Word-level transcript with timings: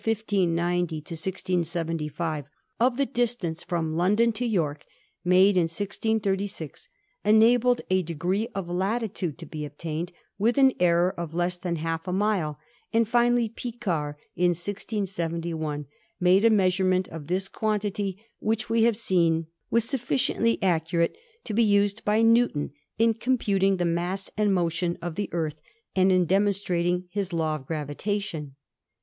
]i675) 0.01 2.45
of 2.79 2.97
the 2.97 3.05
distance 3.05 3.61
from 3.63 3.95
London 3.95 4.31
to 4.31 4.47
York, 4.47 4.83
made 5.23 5.55
in 5.55 5.65
1636, 5.67 6.89
enabled 7.23 7.81
a 7.91 8.01
degree 8.01 8.47
of 8.55 8.67
latitude 8.67 9.37
to 9.37 9.45
be 9.45 9.63
obtained 9.63 10.11
with 10.39 10.57
an 10.57 10.73
error 10.79 11.11
of 11.19 11.35
less 11.35 11.59
than 11.59 11.75
half 11.75 12.07
a 12.07 12.11
mile, 12.11 12.57
and 12.91 13.07
finally 13.07 13.47
Picard, 13.47 14.15
in 14.35 14.55
1671, 14.55 15.85
made 16.19 16.43
a 16.45 16.49
measurement 16.49 17.07
of 17.09 17.27
this 17.27 17.47
quan 17.47 17.79
tity, 17.79 18.17
which 18.39 18.71
we 18.71 18.81
have 18.81 18.97
seen 18.97 19.45
was 19.69 19.83
sufficiently 19.83 20.57
accurate 20.63 21.15
to 21.43 21.53
be 21.53 21.61
used 21.61 22.03
by 22.03 22.23
Newton 22.23 22.71
in 22.97 23.13
computing 23.13 23.77
the 23.77 23.85
mass 23.85 24.31
and 24.35 24.51
motion 24.51 24.97
of 24.99 25.13
the 25.13 25.29
Earth 25.31 25.61
and 25.95 26.11
in 26.11 26.25
demonstrating 26.25 27.07
his 27.11 27.31
law 27.31 27.53
of 27.55 27.67
gravitation. 27.67 28.55